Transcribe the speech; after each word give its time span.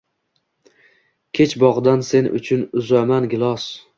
Kech 1.39 1.53
bog’dan 1.65 2.03
sen 2.09 2.31
uchun 2.39 2.65
uzaman 2.83 3.29
gilos. 3.35 3.71